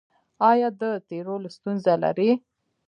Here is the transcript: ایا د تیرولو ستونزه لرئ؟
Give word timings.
ایا 0.49 0.69
د 0.81 0.83
تیرولو 1.07 1.47
ستونزه 1.55 1.93
لرئ؟ 2.03 2.31